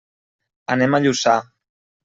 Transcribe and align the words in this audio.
Anem 0.77 0.97
a 0.97 1.01
Lluçà. 1.05 1.39